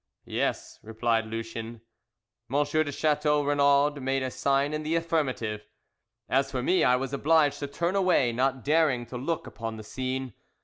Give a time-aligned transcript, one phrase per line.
[0.25, 1.79] "Yes," replied Lucien.
[2.51, 2.63] M.
[2.65, 5.67] de Chateau Renaud made a sign in the affirmative.
[6.27, 9.83] As for me I was obliged to turn away, not daring to look upon the
[9.83, 10.33] scene.